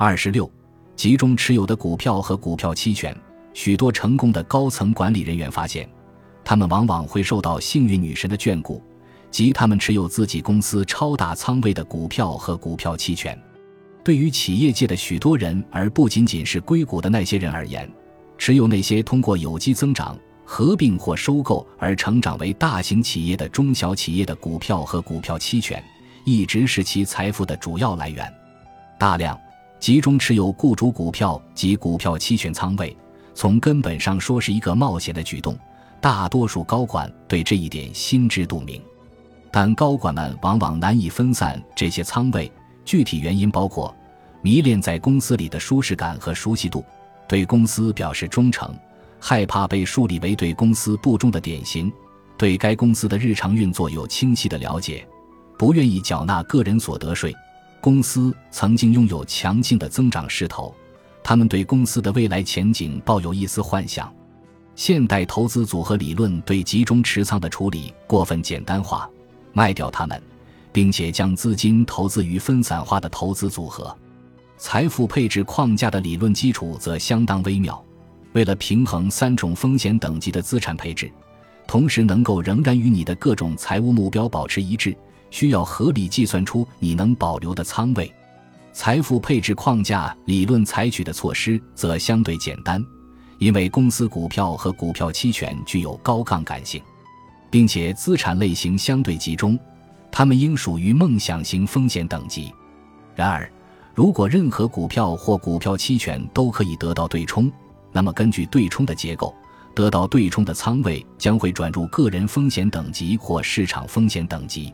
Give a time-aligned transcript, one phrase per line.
[0.00, 0.48] 二十六，
[0.94, 3.12] 集中持有的股票和股票期权。
[3.52, 5.90] 许多成功的高层管理人员发现，
[6.44, 8.80] 他们往往会受到幸运女神的眷顾，
[9.28, 13.36] 即他们持有自己公司超大仓位的股票和股票期权。
[14.04, 17.90] 对于企业界的许多人，而不仅仅是硅谷的那些人而言，
[18.38, 25.82] 持有那些通过有机增长、合并或收购而成长为大型企业的中小企业的股票和股票期权，
[26.24, 28.32] 一直是其财富的主要来源。
[28.96, 29.36] 大量
[29.80, 32.96] 集中持有雇主股票及股票期权仓位。
[33.34, 35.56] 从根本上说是一个冒险的举动，
[36.00, 38.82] 大多数高管对这一点心知肚明，
[39.52, 42.50] 但高管们往往难以分散这些仓位。
[42.84, 43.94] 具体原因包括
[44.42, 46.84] 迷恋在公司里的舒适感和熟悉度，
[47.28, 48.74] 对公司表示忠诚，
[49.20, 51.92] 害怕被树立为对公司不忠的典型，
[52.36, 55.06] 对该公司的日常运作有清晰的了解，
[55.56, 57.32] 不愿意缴纳个人所得税。
[57.80, 60.74] 公司曾经拥有强劲的增长势头。
[61.22, 64.12] 他们对公司的未来前景抱有一丝幻想。
[64.74, 69.10] 现代投资组合理论对集中持仓的处理过分简单化，
[69.52, 70.22] 卖掉它们，
[70.72, 73.94] 并且将资金投资于分散化的投资组合。
[74.56, 77.84] 财富配置框架的理论基础则相当微妙。
[78.34, 81.10] 为了平衡三种风险等级的资产配置，
[81.66, 84.96] 同时能够仍然与你的各种财务目标保持一致，
[85.30, 88.12] 需要合理计算出你能保留的仓位。
[88.72, 92.84] 财富配置框架理论采取的措施则相对简单，
[93.38, 96.80] 因为公司股票和股票期权具有高杠杆性，
[97.50, 99.58] 并且资产类型相对集中，
[100.12, 102.52] 它们应属于梦想型风险等级。
[103.16, 103.50] 然而，
[103.94, 107.50] 如果任何股票或股票期权都可以得到对冲，
[107.90, 109.34] 那么根据对冲的结构，
[109.74, 114.72] 得到对冲的仓位将会转入个人风险等级或市场风险等级。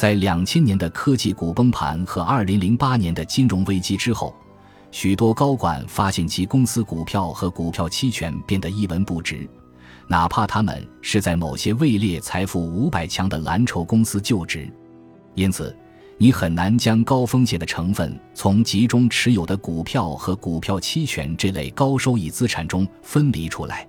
[0.00, 4.34] 在两千年的科技股崩盘和二零零八年的金融危机之后，
[4.90, 9.46] 许多高管发现其公司股票和股票期权变得一文不值，
[10.06, 14.72] 哪怕他们是在某些位列财富五百强的蓝筹公司就职。
[15.34, 15.76] 因此，
[16.16, 23.86] 你很难将高风险的成分从集中持有的股票和股票期权这类高收益资产中分离出来。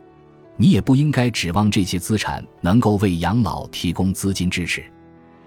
[0.58, 4.84] 你也不应该指望这些资产能够为养老提供资金支持。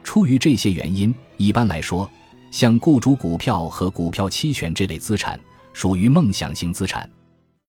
[0.04, 2.08] 出于这些原因，一般来说，
[2.52, 5.40] 像雇主股票和股票期权这类资产
[5.72, 7.10] 属于梦想型资产。